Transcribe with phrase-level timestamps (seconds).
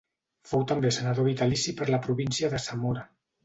[0.51, 3.09] Fou també senador vitalici per la província de Zamora.